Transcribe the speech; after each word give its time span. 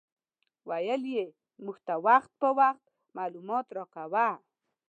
ویل 0.69 1.03
یې 1.15 1.25
موږ 1.63 1.77
ته 1.87 1.93
وخت 2.07 2.31
په 2.41 2.49
وخت 2.59 2.85
معلومات 3.17 3.67
راکاوه. 3.77 4.27